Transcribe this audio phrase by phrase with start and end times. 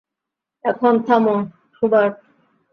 [0.65, 1.35] এখন, থামো,
[1.77, 2.15] হুবার্ট।